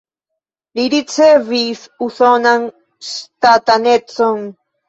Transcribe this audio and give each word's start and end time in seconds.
Li 0.79 0.85
ricevis 0.93 1.83
usonan 2.07 2.67
ŝtatanecon. 3.11 4.45